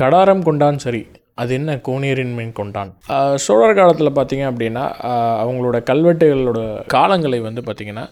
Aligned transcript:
கடாரம் 0.00 0.44
கொண்டான் 0.48 0.82
சரி. 0.84 1.02
அது 1.40 1.52
என்ன? 1.58 1.70
கோனேரின் 1.86 2.34
மீன் 2.38 2.54
கொண்டான். 2.58 2.90
சோழர் 3.44 3.78
காலத்தில் 3.78 4.16
பார்த்தீங்க 4.18 4.44
அப்படின்னா 4.50 4.84
அவங்களோட 5.42 5.78
கல்வெட்டுகளோட 5.90 6.60
காலங்களை 6.94 7.38
வந்து 7.48 7.62
பார்த்திங்கன்னா 7.66 8.04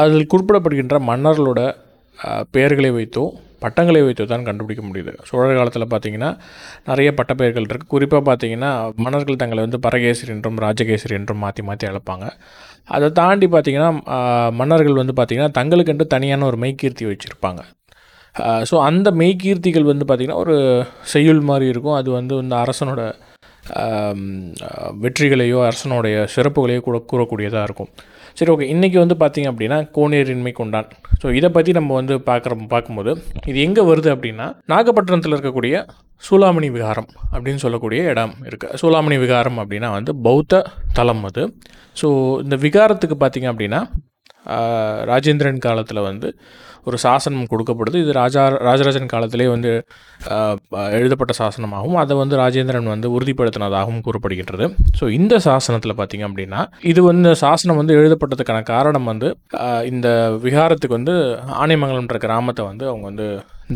அதில் 0.00 0.30
குறிப்பிடப்படுகின்ற 0.32 0.98
மன்னர்களோட 1.10 1.62
பெயர்களை 2.54 2.90
வைத்தோ 2.98 3.24
பட்டங்களை 3.64 4.00
வைத்தோ 4.06 4.24
தான் 4.32 4.46
கண்டுபிடிக்க 4.46 4.82
முடியுது. 4.86 5.12
சோழர் 5.28 5.58
காலத்தில் 5.58 5.90
பார்த்தீங்கன்னா 5.92 6.30
நிறைய 6.88 7.08
பட்டப்பெயர்கள் 7.18 7.68
இருக்குது 7.70 7.92
குறிப்பாக 7.94 8.22
பார்த்தீங்கன்னா 8.28 8.70
மன்னர்கள் 9.04 9.40
தங்களை 9.42 9.60
வந்து 9.66 9.80
பரகேசரி 9.86 10.32
என்றும் 10.36 10.58
ராஜகேசரி 10.64 11.14
என்றும் 11.18 11.42
மாற்றி 11.44 11.64
மாற்றி 11.68 11.86
அழைப்பாங்க. 11.90 12.26
அதை 12.96 13.08
தாண்டி 13.20 13.48
பார்த்தீங்கன்னா 13.54 13.90
மன்னர்கள் 14.60 15.00
வந்து 15.02 15.16
பார்த்திங்கன்னா 15.20 15.54
தங்களுக்கென்று 15.60 16.06
தனியான 16.16 16.46
ஒரு 16.50 16.58
மெய்கீர்த்தி 16.64 17.06
வச்சுருப்பாங்க. 17.10 17.62
ஸோ 18.70 18.74
அந்த 18.88 19.08
மெய்கீர்த்திகள் 19.20 19.90
வந்து 19.90 20.04
பார்த்திங்கன்னா 20.06 20.42
ஒரு 20.44 20.56
செய்யுள் 21.12 21.42
மாதிரி 21.50 21.66
இருக்கும். 21.72 21.98
அது 22.00 22.08
வந்து 22.18 22.34
இந்த 22.44 22.54
அரசனோட 22.64 23.02
வெற்றிகளையோ 25.02 25.58
அரசனுடைய 25.66 26.16
சிறப்புகளையோ 26.34 26.80
கூட 26.86 26.98
கூறக்கூடியதாக 27.10 27.66
இருக்கும். 27.68 27.90
சரி 28.38 28.50
ஓகே 28.52 28.68
இன்றைக்கி 28.74 28.98
வந்து 29.02 29.16
பார்த்திங்க 29.22 29.48
அப்படின்னா 29.52 29.78
கோனேரின்மை 29.96 30.52
கொண்டான். 30.60 30.88
ஸோ 31.22 31.26
இதை 31.38 31.48
பற்றி 31.56 31.72
நம்ம 31.78 31.94
வந்து 32.00 32.14
பார்க்குற 32.28 32.54
பார்க்கும்போது 32.74 33.12
இது 33.50 33.58
எங்கே 33.66 33.82
வருது 33.90 34.10
அப்படின்னா 34.14 34.46
நாகப்பட்டினத்தில் 34.72 35.36
இருக்கக்கூடிய 35.36 35.84
சூளாமணி 36.22 36.68
விகாரம் 36.76 37.10
அப்படின்னு 37.32 37.62
சொல்லக்கூடிய 37.64 38.02
இடம் 38.12 38.34
இருக்குது 38.48 38.78
சூளாமணி 38.82 39.18
விகாரம் 39.24 39.60
அப்படின்னா 39.62 39.90
வந்து 39.98 40.14
பௌத்த 40.26 40.62
தலம் 40.98 41.24
அது. 41.30 41.44
ஸோ 42.00 42.08
இந்த 42.44 42.56
விகாரத்துக்கு 42.66 43.18
பார்த்திங்க 43.22 43.50
அப்படின்னா 43.52 43.82
ராஜேந்திரன் 45.10 45.64
காலத்தில் 45.66 46.06
வந்து 46.10 46.28
ஒரு 46.88 46.96
சாசனம் 47.04 47.48
கொடுக்கப்படுது. 47.50 47.96
இது 48.04 48.12
ராஜா 48.20 48.42
ராஜராஜன் 48.68 49.10
காலத்திலே 49.12 49.46
வந்து 49.54 49.72
எழுதப்பட்ட 50.98 51.32
சாசனமாகவும் 51.40 51.98
அதை 52.02 52.14
வந்து 52.22 52.36
ராஜேந்திரன் 52.42 52.92
வந்து 52.94 53.08
உறுதிப்படுத்தினதாகவும் 53.16 54.02
கூறப்படுகின்றது. 54.06 54.66
ஸோ 55.00 55.04
இந்த 55.18 55.36
சாசனத்தில் 55.46 55.98
பார்த்திங்க 56.00 56.26
அப்படின்னா 56.28 56.62
இது 56.92 57.02
வந்து 57.10 57.32
சாசனம் 57.44 57.80
வந்து 57.80 57.96
எழுதப்பட்டதுக்கான 58.00 58.64
காரணம் 58.74 59.10
வந்து 59.12 59.30
இந்த 59.92 60.08
விகாரத்துக்கு 60.46 60.98
வந்து 60.98 61.16
ஆனைமங்கலம்ன்ற 61.62 62.18
கிராமத்தை 62.26 62.64
வந்து 62.70 62.86
அவங்க 62.92 63.06
வந்து 63.10 63.28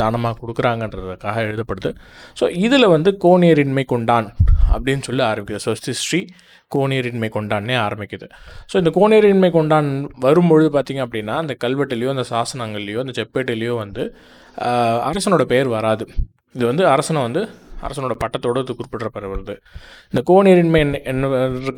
தானமாக 0.02 0.36
கொடுக்குறாங்கன்றதுக்காக 0.40 1.42
எழுதப்படுது. 1.48 1.90
ஸோ 2.38 2.44
இதில் 2.66 2.92
வந்து 2.94 3.10
கோனேரின்மை 3.24 3.84
கொண்டான் 3.92 4.28
அப்படின்னு 4.76 5.04
சொல்லி 5.08 5.24
ஆரம்பிக்குது. 5.30 5.62
ஸோ 5.66 5.92
ஸ்ரீ 6.04 6.20
கோனேரின்மை 6.74 7.28
கொண்டான்னே 7.36 7.76
ஆரம்பிக்குது. 7.86 8.26
ஸோ 8.70 8.76
இந்த 8.82 8.90
கோனேரின்மை 8.98 9.50
கொண்டான் 9.58 9.90
வரும்பொழுது 10.26 10.70
பார்த்திங்க 10.76 11.02
அப்படின்னா 11.06 11.36
அந்த 11.42 11.54
கல்வெட்டுலேயோ 11.64 12.10
அந்த 12.14 12.24
சாசனங்கள்லேயோ 12.32 13.00
அந்த 13.04 13.14
செப்பேட்டிலையோ 13.20 13.76
வந்து 13.84 14.04
அரசனோட 15.10 15.44
பெயர் 15.52 15.70
வராது. 15.76 16.06
இது 16.56 16.64
வந்து 16.70 16.84
அரசனை 16.94 17.22
வந்து 17.28 17.42
அரசனோட 17.86 18.14
பட்டத்தோடு 18.22 18.60
இது 18.64 18.74
குறிப்பிடப்பட 18.76 19.26
வருது 19.32 19.54
இந்த 20.12 20.20
கோனேரின்மை 20.30 20.80
என்ன 21.12 21.26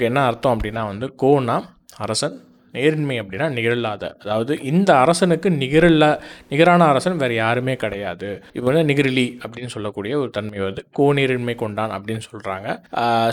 என்ன 0.09 0.21
அர்த்தம் 0.31 0.55
அப்படின்னா 0.57 0.83
வந்து 0.93 1.07
கோனா 1.23 1.57
அரசன் 2.05 2.37
நேரின்மை 2.73 3.21
அப்படின்னா 3.21 3.53
நிகரில்லாத 3.53 4.17
அதாவது 4.23 4.63
இந்த 4.63 4.97
அரசனுக்கு 4.99 5.51
நிகரில்ல 5.51 6.19
நிகரான 6.49 6.85
அரசன் 6.85 7.17
வேறு 7.17 7.35
யாருமே 7.35 7.77
கிடையாது. 7.77 8.43
இவன் 8.53 8.89
நிகரிலி 8.89 9.39
அப்படின்னு 9.43 9.67
சொல்லக்கூடிய 9.67 10.19
ஒரு 10.19 10.31
தன்மை 10.31 10.61
வருது 10.61 10.83
கோநீரின்மை 10.99 11.55
கொண்டான் 11.55 11.91
அப்படின்னு 11.91 12.21
சொல்கிறாங்க 12.33 12.69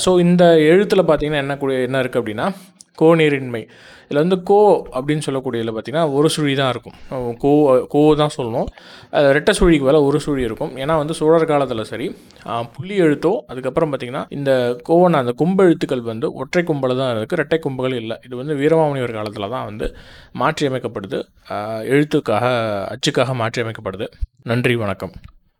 ஸோ 0.05 0.19
இந்த 0.19 0.55
எழுத்தில் 0.59 1.07
பார்த்தீங்கன்னா 1.07 1.43
என்ன 1.45 1.57
கூடிய 1.57 1.79
என்ன 1.79 2.01
இருக்குது 2.01 2.21
அப்படின்னா 2.21 2.47
கோநீரின்மை. 3.01 3.61
இதில் 4.05 4.21
வந்து 4.23 4.37
கோ 4.49 4.57
அப்படின்னு 4.97 5.25
சொல்லக்கூடியதில் 5.27 5.71
பார்த்தீங்கன்னா 5.75 6.03
ஒரு 6.17 6.27
சுழி 6.35 6.53
தான் 6.59 6.71
இருக்கும். 6.73 6.95
கோ 7.43 7.51
கோ 7.93 8.01
தான் 8.21 8.33
சொல்லணும் 8.37 8.67
ரெட்டை 9.37 9.53
சுழிக்கு 9.59 9.87
மேலே 9.89 10.01
ஒரு 10.07 10.19
சுழி 10.25 10.41
இருக்கும். 10.47 10.73
ஏன்னா 10.83 10.95
வந்து 11.01 11.17
சோழர் 11.19 11.47
காலத்தில் 11.51 11.83
சரி 11.91 12.07
புள்ளி 12.75 12.95
எழுத்தோ 13.05 13.33
அதுக்கப்புறம் 13.51 13.91
பார்த்தீங்கன்னா 13.93 14.23
இந்த 14.37 14.51
கோவன 14.89 15.21
அந்த 15.23 15.35
கும்பெழுத்துக்கள் 15.41 16.03
வந்து 16.11 16.29
ஒற்றை 16.41 16.63
கும்பல் 16.71 16.99
தான் 17.01 17.11
இருக்குது 17.13 17.41
ரெட்டை 17.43 17.59
கும்புகள் 17.67 17.99
இல்லை. 18.01 18.17
இது 18.27 18.35
வந்து 18.41 18.55
வீரமாமுனிவர் 18.63 19.17
காலத்தில் 19.19 19.53
தான் 19.55 19.67
வந்து 19.69 19.87
மாற்றியமைக்கப்படுது. 20.41 21.21
எழுத்துக்காக 21.93 22.45
அச்சுக்காக 22.95 23.33
மாற்றி 23.43 23.63
அமைக்கப்படுது 23.65 24.07
நன்றி 24.51 24.75
வணக்கம். 24.83 25.15